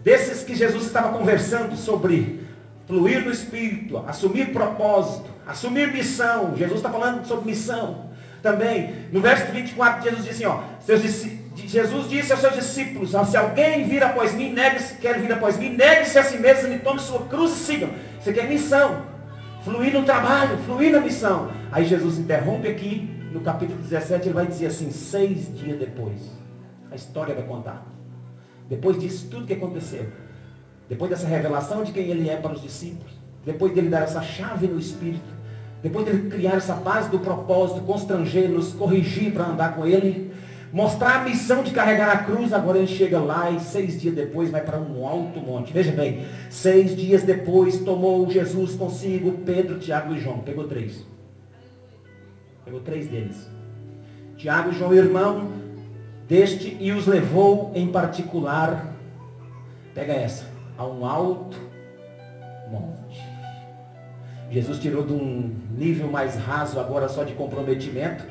Desses 0.03 0.43
que 0.43 0.55
Jesus 0.55 0.87
estava 0.87 1.19
conversando 1.19 1.77
sobre 1.77 2.47
fluir 2.87 3.23
no 3.27 3.31
Espírito, 3.31 3.99
assumir 4.07 4.55
propósito, 4.55 5.29
assumir 5.47 5.93
missão. 5.93 6.57
Jesus 6.57 6.79
está 6.79 6.89
falando 6.89 7.27
sobre 7.27 7.45
missão. 7.45 8.09
Também, 8.43 9.07
no 9.13 9.21
verso 9.21 9.53
24, 9.53 10.03
Jesus 10.03 10.25
diz 10.25 10.35
assim, 10.35 10.47
ó, 10.47 10.63
seus 10.81 11.03
discípulos 11.03 11.38
Jesus 11.67 12.09
disse 12.09 12.33
aos 12.33 12.41
seus 12.41 12.55
discípulos, 12.55 13.11
se 13.11 13.37
alguém 13.37 13.85
vir 13.88 14.03
após 14.03 14.35
mim, 14.35 14.53
negue-se, 14.53 14.95
quer 14.97 15.19
vir 15.21 15.33
após 15.33 15.59
mim, 15.59 15.71
negue-se 15.71 16.19
a 16.19 16.23
si 16.23 16.38
mesmo 16.38 16.73
e 16.73 16.79
tome 16.79 17.00
sua 17.00 17.21
cruz 17.27 17.53
e 17.53 17.57
sigam. 17.57 17.91
Isso 18.21 18.31
aqui 18.31 18.41
é 18.41 18.47
missão. 18.47 19.03
Fluir 19.65 19.93
no 19.93 20.05
trabalho, 20.05 20.57
fluir 20.59 20.93
na 20.93 21.00
missão. 21.00 21.50
Aí 21.73 21.85
Jesus 21.85 22.19
interrompe 22.19 22.69
aqui, 22.69 23.11
no 23.33 23.41
capítulo 23.41 23.79
17, 23.81 24.29
ele 24.29 24.35
vai 24.35 24.47
dizer 24.47 24.67
assim, 24.67 24.91
seis 24.91 25.53
dias 25.55 25.79
depois. 25.79 26.31
A 26.91 26.95
história 26.95 27.35
vai 27.35 27.45
contar. 27.45 27.85
Depois 28.69 28.99
disso, 28.99 29.29
tudo 29.31 29.47
que 29.47 29.53
aconteceu. 29.55 30.07
Depois 30.88 31.11
dessa 31.11 31.27
revelação 31.27 31.83
de 31.83 31.93
quem 31.93 32.09
ele 32.09 32.29
é 32.29 32.37
para 32.37 32.53
os 32.53 32.62
discípulos. 32.62 33.12
Depois 33.45 33.73
dele 33.75 33.88
dar 33.88 34.03
essa 34.03 34.23
chave 34.23 34.67
no 34.67 34.79
Espírito. 34.79 35.38
Depois 35.83 36.05
dele 36.05 36.31
criar 36.31 36.57
essa 36.57 36.75
base 36.75 37.11
do 37.11 37.19
propósito, 37.19 37.83
constranger-nos, 37.83 38.73
corrigir 38.73 39.33
para 39.33 39.45
andar 39.45 39.75
com 39.75 39.87
ele 39.87 40.28
mostrar 40.73 41.21
a 41.21 41.25
missão 41.25 41.63
de 41.63 41.71
carregar 41.71 42.11
a 42.11 42.19
cruz, 42.19 42.53
agora 42.53 42.79
ele 42.79 42.87
chega 42.87 43.19
lá 43.19 43.51
e 43.51 43.61
seis 43.61 44.01
dias 44.01 44.15
depois 44.15 44.51
vai 44.51 44.63
para 44.63 44.79
um 44.79 45.07
alto 45.07 45.41
monte. 45.41 45.73
Veja 45.73 45.93
bem, 45.93 46.25
seis 46.51 46.97
dias 46.97 47.23
depois 47.23 47.81
tomou 47.81 48.31
Jesus 48.31 48.75
consigo 48.75 49.33
Pedro, 49.45 49.79
Tiago 49.79 50.15
e 50.15 50.21
João. 50.21 50.39
Pegou 50.39 50.69
três. 50.69 51.07
Pegou 52.65 52.81
três 52.81 53.09
deles. 53.09 53.49
Tiago 54.37 54.71
e 54.71 54.75
João, 54.75 54.95
irmão 54.95 55.49
deste, 56.29 56.77
e 56.79 56.93
os 56.93 57.07
levou 57.07 57.73
em 57.75 57.89
particular, 57.89 58.95
pega 59.95 60.13
essa, 60.13 60.45
a 60.77 60.87
um 60.87 61.05
alto 61.05 61.57
monte. 62.71 63.27
Jesus 64.51 64.79
tirou 64.79 65.05
de 65.05 65.13
um 65.13 65.55
nível 65.77 66.11
mais 66.11 66.37
raso 66.37 66.79
agora 66.79 67.09
só 67.09 67.25
de 67.25 67.33
comprometimento, 67.33 68.25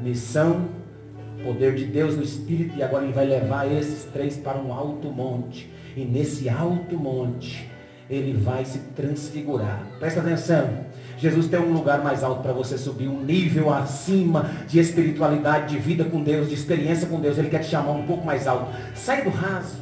missão, 0.00 0.68
poder 1.42 1.74
de 1.74 1.84
Deus 1.84 2.16
no 2.16 2.22
Espírito, 2.22 2.76
e 2.76 2.82
agora 2.82 3.04
ele 3.04 3.12
vai 3.12 3.26
levar 3.26 3.70
esses 3.70 4.04
três 4.04 4.36
para 4.36 4.58
um 4.58 4.72
alto 4.72 5.08
monte. 5.08 5.70
E 5.96 6.04
nesse 6.04 6.48
alto 6.48 6.96
monte, 6.96 7.70
ele 8.08 8.32
vai 8.32 8.64
se 8.64 8.78
transfigurar. 8.94 9.80
Presta 9.98 10.20
atenção. 10.20 10.86
Jesus 11.18 11.48
tem 11.48 11.58
um 11.58 11.72
lugar 11.72 12.02
mais 12.04 12.22
alto 12.22 12.42
para 12.42 12.52
você 12.52 12.76
subir, 12.76 13.08
um 13.08 13.22
nível 13.22 13.72
acima 13.72 14.50
de 14.68 14.78
espiritualidade, 14.78 15.74
de 15.74 15.80
vida 15.80 16.04
com 16.04 16.22
Deus, 16.22 16.48
de 16.48 16.54
experiência 16.54 17.08
com 17.08 17.18
Deus. 17.18 17.38
Ele 17.38 17.48
quer 17.48 17.60
te 17.60 17.70
chamar 17.70 17.92
um 17.92 18.06
pouco 18.06 18.24
mais 18.26 18.46
alto. 18.46 18.70
Sai 18.94 19.22
do 19.22 19.30
raso. 19.30 19.76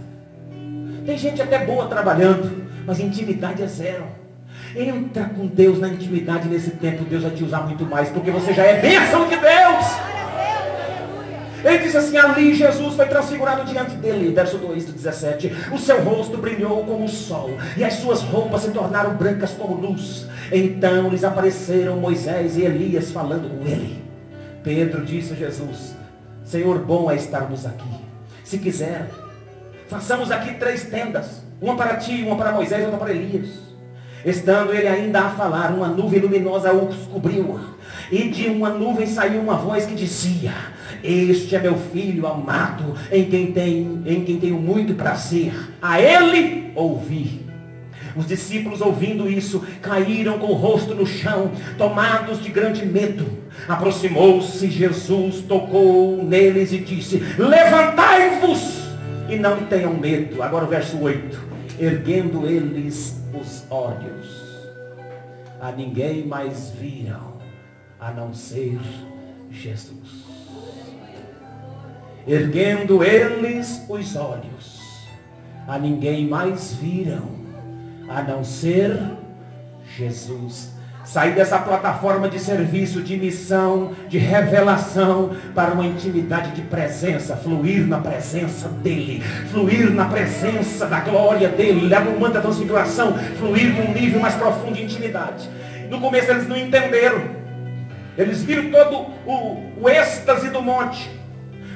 Tem 1.04 1.18
gente 1.18 1.42
até 1.42 1.66
boa 1.66 1.86
trabalhando, 1.86 2.64
mas 2.86 3.00
intimidade 3.00 3.62
é 3.62 3.66
zero. 3.66 4.06
Entra 4.76 5.24
com 5.24 5.46
Deus 5.46 5.78
na 5.78 5.88
intimidade 5.88 6.48
nesse 6.48 6.70
tempo, 6.70 7.04
Deus 7.04 7.22
vai 7.22 7.32
te 7.32 7.44
usar 7.44 7.60
muito 7.60 7.84
mais, 7.84 8.08
porque 8.08 8.30
você 8.30 8.52
já 8.52 8.64
é 8.64 8.80
bênção 8.80 9.28
de 9.28 9.36
Deus. 9.36 10.23
Ele 11.64 11.78
diz 11.78 11.96
assim, 11.96 12.18
ali 12.18 12.54
Jesus 12.54 12.94
foi 12.94 13.06
transfigurado 13.06 13.64
diante 13.64 13.96
dele, 13.96 14.34
verso 14.34 14.58
2 14.58 14.84
do 14.84 14.92
17. 14.92 15.52
O 15.72 15.78
seu 15.78 16.02
rosto 16.02 16.36
brilhou 16.36 16.84
como 16.84 17.04
o 17.04 17.08
sol, 17.08 17.50
e 17.76 17.82
as 17.82 17.94
suas 17.94 18.20
roupas 18.20 18.62
se 18.62 18.70
tornaram 18.70 19.14
brancas 19.14 19.52
como 19.52 19.74
luz. 19.74 20.26
Então 20.52 21.08
lhes 21.08 21.24
apareceram 21.24 21.96
Moisés 21.96 22.58
e 22.58 22.62
Elias 22.62 23.10
falando 23.10 23.48
com 23.48 23.66
ele. 23.66 24.04
Pedro 24.62 25.04
disse 25.04 25.32
a 25.32 25.36
Jesus, 25.36 25.96
Senhor, 26.44 26.78
bom 26.78 27.10
é 27.10 27.16
estarmos 27.16 27.64
aqui. 27.64 27.88
Se 28.44 28.58
quiser, 28.58 29.08
façamos 29.88 30.30
aqui 30.30 30.54
três 30.54 30.84
tendas, 30.84 31.42
uma 31.60 31.76
para 31.76 31.96
ti, 31.96 32.22
uma 32.26 32.36
para 32.36 32.52
Moisés 32.52 32.82
e 32.82 32.84
outra 32.84 32.98
para 32.98 33.10
Elias. 33.10 33.48
Estando 34.24 34.72
ele 34.72 34.88
ainda 34.88 35.20
a 35.20 35.30
falar, 35.30 35.70
uma 35.70 35.88
nuvem 35.88 36.20
luminosa 36.20 36.72
os 36.72 36.96
cobriu. 37.06 37.60
E 38.10 38.28
de 38.28 38.48
uma 38.48 38.70
nuvem 38.70 39.06
saiu 39.06 39.40
uma 39.40 39.56
voz 39.56 39.86
que 39.86 39.94
dizia, 39.94 40.52
este 41.04 41.54
é 41.54 41.60
meu 41.60 41.76
filho 41.76 42.26
amado, 42.26 42.94
em 43.12 43.26
quem, 43.26 43.52
tem, 43.52 44.02
em 44.06 44.24
quem 44.24 44.40
tenho 44.40 44.58
muito 44.58 44.94
prazer. 44.94 45.52
A 45.82 46.00
ele 46.00 46.72
ouvi. 46.74 47.44
Os 48.16 48.26
discípulos, 48.26 48.80
ouvindo 48.80 49.28
isso, 49.28 49.62
caíram 49.82 50.38
com 50.38 50.46
o 50.46 50.54
rosto 50.54 50.94
no 50.94 51.06
chão, 51.06 51.50
tomados 51.76 52.42
de 52.42 52.48
grande 52.48 52.86
medo. 52.86 53.26
Aproximou-se 53.68 54.70
Jesus, 54.70 55.42
tocou 55.42 56.24
neles 56.24 56.72
e 56.72 56.78
disse: 56.78 57.18
Levantai-vos 57.36 58.84
e 59.28 59.36
não 59.36 59.66
tenham 59.66 59.92
medo. 59.92 60.42
Agora 60.42 60.64
o 60.64 60.68
verso 60.68 60.98
8: 60.98 61.38
Erguendo 61.78 62.46
eles 62.46 63.20
os 63.38 63.64
olhos, 63.68 64.70
a 65.60 65.70
ninguém 65.72 66.24
mais 66.26 66.70
viram, 66.80 67.34
a 68.00 68.10
não 68.10 68.32
ser 68.32 68.78
Jesus 69.50 70.23
erguendo 72.26 73.04
eles 73.04 73.84
os 73.88 74.16
olhos, 74.16 75.06
a 75.66 75.78
ninguém 75.78 76.26
mais 76.26 76.74
viram, 76.74 77.28
a 78.08 78.22
não 78.22 78.42
ser 78.44 78.98
Jesus. 79.96 80.72
Sair 81.04 81.34
dessa 81.34 81.58
plataforma 81.58 82.30
de 82.30 82.38
serviço, 82.38 83.02
de 83.02 83.14
missão, 83.18 83.92
de 84.08 84.16
revelação, 84.16 85.36
para 85.54 85.74
uma 85.74 85.84
intimidade 85.84 86.52
de 86.52 86.62
presença, 86.62 87.36
fluir 87.36 87.86
na 87.86 87.98
presença 87.98 88.68
dEle, 88.68 89.20
fluir 89.50 89.90
na 89.90 90.06
presença 90.06 90.86
da 90.86 91.00
glória 91.00 91.50
dEle, 91.50 91.90
da 91.90 92.40
transfiguração, 92.40 93.18
fluir 93.38 93.74
num 93.74 93.92
nível 93.92 94.18
mais 94.18 94.34
profundo 94.34 94.76
de 94.76 94.84
intimidade. 94.84 95.46
No 95.90 96.00
começo 96.00 96.30
eles 96.30 96.48
não 96.48 96.56
entenderam, 96.56 97.22
eles 98.16 98.42
viram 98.42 98.70
todo 98.70 99.06
o, 99.26 99.82
o 99.82 99.88
êxtase 99.90 100.48
do 100.48 100.62
monte, 100.62 101.10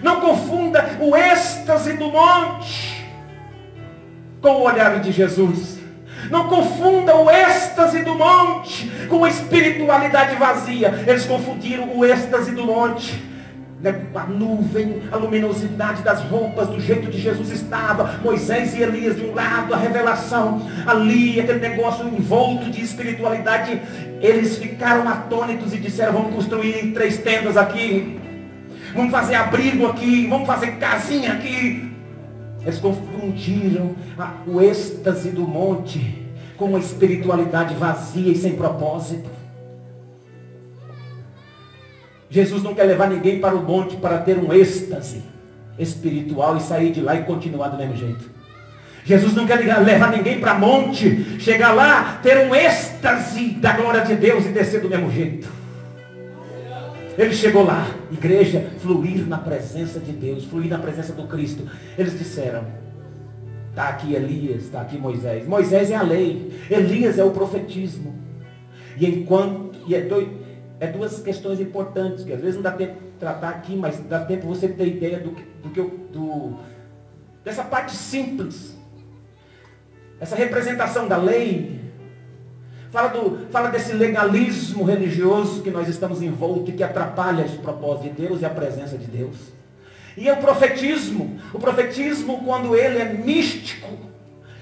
não 0.03 0.21
confunda 0.21 0.97
o 1.01 1.17
êxtase 1.17 1.95
do 1.95 2.09
monte 2.09 3.07
com 4.41 4.51
o 4.51 4.63
olhar 4.63 5.01
de 5.01 5.13
Jesus. 5.13 5.79
Não 6.31 6.49
confunda 6.49 7.17
o 7.17 7.31
êxtase 7.31 8.03
do 8.03 8.15
monte 8.15 8.91
com 9.09 9.25
a 9.25 9.29
espiritualidade 9.29 10.37
vazia. 10.37 11.05
Eles 11.07 11.25
confundiram 11.25 11.97
o 11.97 12.05
êxtase 12.05 12.53
do 12.53 12.65
monte. 12.65 13.27
Né, 13.81 14.07
a 14.13 14.25
nuvem, 14.25 15.05
a 15.13 15.17
luminosidade 15.17 16.03
das 16.03 16.21
roupas, 16.23 16.67
do 16.67 16.81
jeito 16.81 17.09
que 17.09 17.21
Jesus 17.21 17.53
estava, 17.53 18.19
Moisés 18.25 18.75
e 18.75 18.83
Elias 18.83 19.15
de 19.15 19.25
um 19.25 19.33
lado, 19.33 19.73
a 19.73 19.77
revelação 19.77 20.69
ali, 20.85 21.39
aquele 21.39 21.61
negócio 21.61 22.05
envolto 22.09 22.69
de 22.73 22.83
espiritualidade. 22.83 23.81
Eles 24.21 24.59
ficaram 24.59 25.09
atônitos 25.09 25.73
e 25.73 25.77
disseram: 25.77 26.15
Vamos 26.15 26.35
construir 26.35 26.93
três 26.93 27.19
tendas 27.19 27.57
aqui 27.57 28.21
vamos 28.95 29.11
fazer 29.11 29.35
abrigo 29.35 29.87
aqui, 29.87 30.27
vamos 30.27 30.47
fazer 30.47 30.73
casinha 30.73 31.33
aqui. 31.33 31.93
Eles 32.63 32.79
confundiram 32.79 33.95
o 34.47 34.61
êxtase 34.61 35.31
do 35.31 35.43
monte 35.43 36.27
com 36.57 36.67
uma 36.67 36.79
espiritualidade 36.79 37.75
vazia 37.75 38.33
e 38.33 38.37
sem 38.37 38.57
propósito. 38.57 39.31
Jesus 42.31 42.63
não 42.63 42.75
quer 42.75 42.85
levar 42.85 43.09
ninguém 43.09 43.41
para 43.41 43.55
o 43.55 43.63
monte 43.63 43.97
para 43.97 44.19
ter 44.19 44.37
um 44.37 44.53
êxtase 44.53 45.23
espiritual 45.79 46.57
e 46.57 46.61
sair 46.61 46.91
de 46.91 47.01
lá 47.01 47.15
e 47.15 47.23
continuar 47.23 47.69
do 47.69 47.79
mesmo 47.79 47.97
jeito. 47.97 48.39
Jesus 49.05 49.33
não 49.35 49.47
quer 49.47 49.57
levar 49.57 50.11
ninguém 50.11 50.39
para 50.39 50.53
monte, 50.53 51.41
chegar 51.41 51.73
lá, 51.73 52.21
ter 52.23 52.47
um 52.47 52.55
êxtase 52.55 53.51
da 53.53 53.73
glória 53.73 54.03
de 54.03 54.15
Deus 54.15 54.45
e 54.45 54.49
descer 54.49 54.83
do 54.83 54.91
mesmo 54.91 55.11
jeito. 55.11 55.58
Ele 57.19 57.35
chegou 57.35 57.65
lá, 57.65 57.85
igreja, 58.13 58.71
fluir 58.79 59.27
na 59.27 59.39
presença 59.39 59.99
de 59.99 60.13
Deus, 60.13 60.45
fluir 60.45 60.71
na 60.71 60.79
presença 60.79 61.13
do 61.13 61.27
Cristo. 61.27 61.69
Eles 61.99 62.17
disseram, 62.17 62.65
Está 63.71 63.89
aqui 63.89 64.15
Elias, 64.15 64.65
está 64.65 64.81
aqui 64.83 64.97
Moisés. 64.97 65.47
Moisés 65.47 65.91
é 65.91 65.97
a 65.97 66.03
lei, 66.03 66.53
Elias 66.71 67.19
é 67.19 67.25
o 67.25 67.33
profetismo. 67.33 68.15
E 68.97 69.07
enquanto. 69.07 69.79
E 69.87 69.95
é, 69.95 70.01
dois, 70.03 70.29
é 70.79 70.87
duas 70.87 71.21
questões 71.21 71.61
importantes, 71.61 72.25
que 72.25 72.33
às 72.33 72.41
vezes 72.41 72.55
não 72.57 72.63
dá 72.63 72.73
tempo 72.73 72.95
de 72.95 73.11
tratar 73.19 73.49
aqui, 73.51 73.75
mas 73.75 73.99
dá 74.01 74.25
tempo 74.25 74.47
você 74.47 74.69
ter 74.69 74.87
ideia 74.87 75.19
do, 75.19 75.31
do 75.63 75.71
que 75.71 75.81
eu. 75.81 75.91
Do, 76.13 76.57
dessa 77.45 77.65
parte 77.65 77.97
simples. 77.97 78.77
Essa 80.21 80.37
representação 80.37 81.09
da 81.09 81.17
lei. 81.17 81.81
Fala, 82.91 83.09
do, 83.09 83.47
fala 83.51 83.69
desse 83.69 83.93
legalismo 83.93 84.83
religioso 84.83 85.63
que 85.63 85.71
nós 85.71 85.89
estamos 85.89 86.23
envoltos 86.23 86.71
e 86.71 86.73
que 86.73 86.83
atrapalha 86.83 87.45
os 87.45 87.53
propósitos 87.53 88.17
de 88.17 88.23
Deus 88.23 88.41
e 88.41 88.47
a 88.47 88.51
presença 88.51 88.97
de 88.97 89.07
Deus. 89.07 89.37
E 90.17 90.29
é 90.29 90.33
o 90.33 90.39
profetismo. 90.39 91.39
O 91.53 91.59
profetismo, 91.59 92.43
quando 92.45 92.75
ele 92.75 92.99
é 92.99 93.05
místico, 93.05 93.89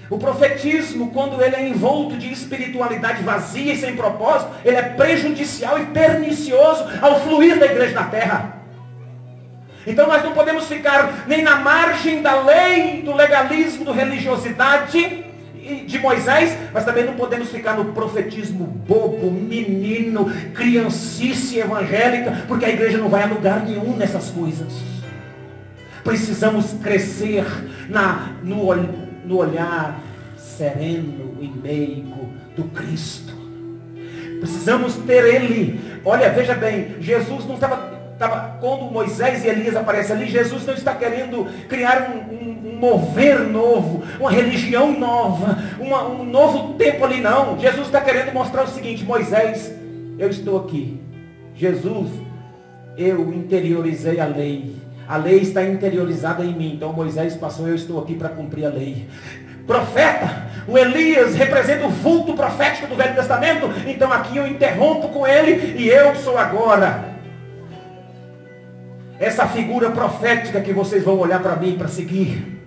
o 0.09 0.17
profetismo, 0.17 1.11
quando 1.11 1.41
ele 1.41 1.55
é 1.55 1.67
envolto 1.67 2.17
de 2.17 2.31
espiritualidade 2.31 3.23
vazia 3.23 3.73
e 3.73 3.77
sem 3.77 3.95
propósito, 3.95 4.51
ele 4.63 4.75
é 4.75 4.83
prejudicial 4.83 5.79
e 5.79 5.85
pernicioso 5.87 6.85
ao 7.01 7.21
fluir 7.21 7.57
da 7.57 7.65
igreja 7.65 7.93
na 7.93 8.05
terra. 8.05 8.57
Então 9.85 10.05
nós 10.05 10.21
não 10.21 10.33
podemos 10.33 10.65
ficar 10.65 11.25
nem 11.27 11.41
na 11.41 11.55
margem 11.55 12.21
da 12.21 12.41
lei, 12.41 13.01
do 13.01 13.13
legalismo, 13.13 13.85
do 13.85 13.93
religiosidade 13.93 15.26
de 15.85 15.99
Moisés, 15.99 16.57
mas 16.73 16.85
também 16.85 17.05
não 17.05 17.13
podemos 17.13 17.49
ficar 17.49 17.75
no 17.75 17.85
profetismo 17.93 18.65
bobo, 18.65 19.31
menino, 19.31 20.31
criancice 20.53 21.59
evangélica, 21.59 22.43
porque 22.47 22.65
a 22.65 22.69
igreja 22.69 22.97
não 22.97 23.09
vai 23.09 23.23
a 23.23 23.27
lugar 23.27 23.65
nenhum 23.65 23.95
nessas 23.95 24.29
coisas. 24.29 24.73
Precisamos 26.03 26.73
crescer 26.81 27.45
na, 27.89 28.33
no, 28.43 28.73
no 29.25 29.37
olhar 29.37 29.99
sereno 30.37 31.37
e 31.41 31.47
meigo 31.47 32.29
do 32.55 32.63
Cristo. 32.65 33.33
Precisamos 34.39 34.95
ter 34.95 35.23
Ele. 35.25 35.79
Olha, 36.05 36.29
veja 36.29 36.53
bem, 36.53 36.95
Jesus 36.99 37.45
não 37.45 37.55
estava, 37.55 37.86
estava 38.17 38.57
quando 38.59 38.91
Moisés 38.91 39.45
e 39.45 39.47
Elias 39.47 39.75
aparecem 39.75 40.15
ali, 40.15 40.25
Jesus 40.25 40.65
não 40.65 40.73
está 40.73 40.93
querendo 40.95 41.47
criar 41.67 42.09
um, 42.11 42.33
um, 42.33 42.71
um 42.71 42.79
mover 42.79 43.39
novo, 43.41 44.03
uma 44.19 44.31
religião 44.31 44.91
nova, 44.91 45.57
uma, 45.79 46.07
um 46.07 46.25
novo 46.25 46.73
tempo 46.73 47.05
ali, 47.05 47.21
não. 47.21 47.57
Jesus 47.59 47.85
está 47.85 48.01
querendo 48.01 48.33
mostrar 48.33 48.63
o 48.63 48.67
seguinte, 48.67 49.05
Moisés, 49.05 49.71
eu 50.17 50.29
estou 50.29 50.57
aqui. 50.57 50.99
Jesus, 51.55 52.09
eu 52.97 53.31
interiorizei 53.33 54.19
a 54.19 54.25
lei. 54.25 54.75
A 55.07 55.15
lei 55.17 55.37
está 55.37 55.63
interiorizada 55.63 56.43
em 56.43 56.53
mim. 56.53 56.73
Então 56.73 56.91
Moisés 56.91 57.35
passou, 57.35 57.67
eu 57.67 57.75
estou 57.75 57.99
aqui 57.99 58.15
para 58.15 58.29
cumprir 58.29 58.65
a 58.65 58.69
lei. 58.69 59.07
Profeta, 59.65 60.47
o 60.67 60.77
Elias 60.77 61.35
representa 61.35 61.85
o 61.85 61.89
vulto 61.89 62.33
profético 62.33 62.87
do 62.87 62.95
Velho 62.95 63.15
Testamento. 63.15 63.69
Então 63.85 64.11
aqui 64.11 64.37
eu 64.37 64.47
interrompo 64.47 65.09
com 65.09 65.25
ele 65.25 65.75
e 65.77 65.87
eu 65.87 66.15
sou 66.15 66.37
agora 66.37 67.16
essa 69.19 69.47
figura 69.47 69.91
profética 69.91 70.61
que 70.61 70.73
vocês 70.73 71.03
vão 71.03 71.17
olhar 71.17 71.41
para 71.41 71.55
mim 71.55 71.77
para 71.77 71.87
seguir. 71.87 72.57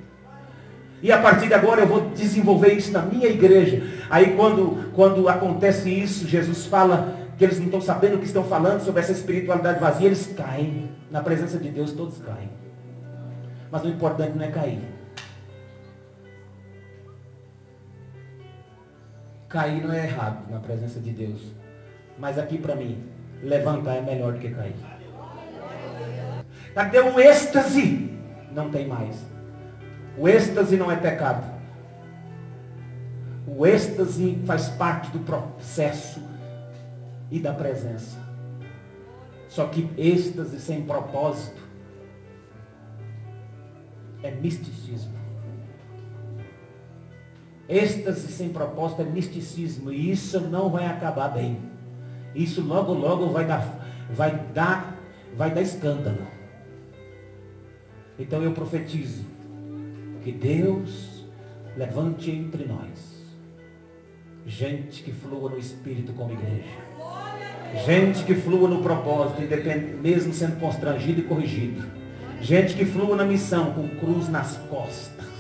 E 1.03 1.11
a 1.11 1.19
partir 1.19 1.49
de 1.49 1.55
agora 1.55 1.83
eu 1.83 1.87
vou 1.87 2.11
desenvolver 2.11 2.75
isso 2.75 2.93
na 2.93 3.03
minha 3.03 3.27
igreja. 3.27 3.83
Aí 4.11 4.35
quando, 4.37 4.93
quando 4.93 5.29
acontece 5.29 5.91
isso, 5.91 6.27
Jesus 6.27 6.67
fala 6.67 7.17
que 7.39 7.45
eles 7.45 7.59
não 7.59 7.67
estão 7.67 7.81
sabendo 7.81 8.17
o 8.17 8.19
que 8.19 8.27
estão 8.27 8.45
falando 8.45 8.85
sobre 8.85 9.01
essa 9.01 9.13
espiritualidade 9.13 9.81
vazia, 9.81 10.07
eles 10.07 10.27
caem. 10.37 10.91
Na 11.11 11.23
presença 11.23 11.59
de 11.59 11.71
Deus 11.71 11.93
todos 11.93 12.19
caem. 12.19 12.51
Mas 13.71 13.83
o 13.83 13.89
importante 13.89 14.37
não 14.37 14.45
é 14.45 14.49
cair. 14.49 14.81
Cair 19.49 19.83
não 19.83 19.93
é 19.93 20.05
errado 20.05 20.49
na 20.51 20.61
presença 20.61 21.01
de 21.01 21.11
Deus. 21.11 21.41
Mas 22.19 22.39
aqui 22.39 22.59
para 22.59 22.77
mim, 22.77 23.03
levantar 23.43 23.97
é 23.97 24.01
melhor 24.03 24.35
do 24.35 24.39
que 24.39 24.51
cair. 24.51 25.00
Cadê 26.81 26.99
o 26.99 27.21
êxtase? 27.21 28.11
Não 28.55 28.71
tem 28.71 28.89
mais. 28.89 29.15
O 30.17 30.27
êxtase 30.27 30.79
não 30.79 30.91
é 30.91 30.97
pecado. 30.97 31.47
O 33.47 33.67
êxtase 33.67 34.43
faz 34.47 34.69
parte 34.71 35.11
do 35.11 35.19
processo 35.19 36.23
e 37.31 37.39
da 37.39 37.53
presença. 37.53 38.19
Só 39.47 39.67
que 39.67 39.91
êxtase 39.99 40.59
sem 40.59 40.81
propósito 40.87 41.61
é 44.23 44.31
misticismo. 44.31 45.19
Êxtase 47.69 48.29
sem 48.29 48.49
propósito 48.49 49.03
é 49.03 49.05
misticismo. 49.05 49.93
E 49.93 50.13
isso 50.13 50.41
não 50.41 50.71
vai 50.71 50.87
acabar 50.87 51.29
bem. 51.29 51.61
Isso 52.35 52.63
logo, 52.63 52.95
logo 52.95 53.27
vai 53.27 53.45
dar, 53.45 53.69
vai 54.09 54.35
dar, 54.55 54.97
vai 55.37 55.51
dar 55.51 55.61
escândalo. 55.61 56.40
Então 58.21 58.43
eu 58.43 58.53
profetizo 58.53 59.25
que 60.23 60.31
Deus 60.31 61.25
levante 61.77 62.31
entre 62.31 62.65
nós 62.65 63.11
gente 64.47 65.03
que 65.03 65.13
flua 65.13 65.51
no 65.51 65.59
Espírito 65.59 66.13
como 66.13 66.33
igreja 66.33 66.91
Gente 67.85 68.25
que 68.25 68.35
flua 68.35 68.69
no 68.69 68.83
propósito, 68.83 69.43
mesmo 70.03 70.35
sendo 70.35 70.59
constrangido 70.59 71.21
e 71.21 71.23
corrigido. 71.23 71.89
Gente 72.41 72.75
que 72.75 72.85
flua 72.85 73.15
na 73.15 73.25
missão 73.25 73.73
com 73.73 73.89
cruz 73.89 74.29
nas 74.29 74.57
costas. 74.69 75.31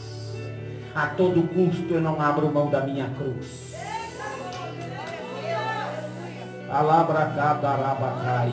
A 0.95 1.09
todo 1.09 1.43
custo 1.49 1.93
eu 1.93 2.01
não 2.01 2.21
abro 2.21 2.53
mão 2.53 2.71
da 2.71 2.83
minha 2.83 3.11
cruz. 3.11 3.75
Alabracadarabatai. 6.69 8.53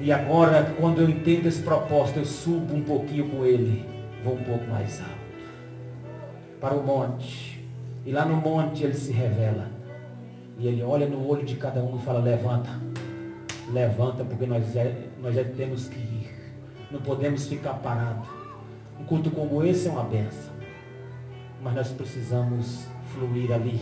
E 0.00 0.12
agora, 0.12 0.74
quando 0.78 1.00
eu 1.00 1.10
entendo 1.10 1.46
esse 1.46 1.60
propósito, 1.62 2.20
eu 2.20 2.24
subo 2.24 2.74
um 2.74 2.82
pouquinho 2.82 3.28
com 3.28 3.44
ele. 3.44 3.84
Vou 4.22 4.34
um 4.34 4.44
pouco 4.44 4.64
mais 4.66 5.00
alto. 5.00 5.12
Para 6.60 6.74
o 6.74 6.86
monte. 6.86 7.64
E 8.06 8.12
lá 8.12 8.24
no 8.24 8.36
monte 8.36 8.84
ele 8.84 8.94
se 8.94 9.10
revela. 9.10 9.68
E 10.56 10.68
ele 10.68 10.82
olha 10.82 11.06
no 11.06 11.26
olho 11.26 11.44
de 11.44 11.56
cada 11.56 11.82
um 11.82 11.96
e 11.96 12.02
fala, 12.02 12.20
levanta. 12.20 12.70
Levanta, 13.72 14.24
porque 14.24 14.46
nós 14.46 14.72
já, 14.72 14.84
nós 15.20 15.34
já 15.34 15.44
temos 15.44 15.88
que 15.88 15.98
ir. 15.98 16.30
Não 16.92 17.00
podemos 17.00 17.48
ficar 17.48 17.74
parados. 17.74 18.28
Um 19.00 19.04
culto 19.04 19.30
como 19.32 19.64
esse 19.64 19.88
é 19.88 19.90
uma 19.90 20.04
benção. 20.04 20.52
Mas 21.60 21.74
nós 21.74 21.88
precisamos 21.90 22.86
fluir 23.12 23.52
ali. 23.52 23.80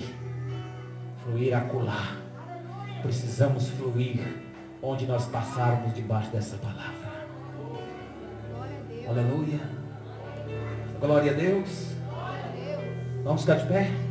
Fluir 1.25 1.55
acolá. 1.55 2.17
Precisamos 3.03 3.69
fluir 3.69 4.46
onde 4.83 5.07
nós 5.07 5.27
passarmos 5.27 5.95
debaixo 5.95 6.31
dessa 6.31 6.57
palavra. 6.57 7.07
Aleluia. 9.09 9.61
Glória 11.01 11.33
a 11.33 11.35
Deus. 11.35 11.95
Vamos 13.23 13.43
ficar 13.43 13.57
de 13.57 13.67
pé? 13.67 14.06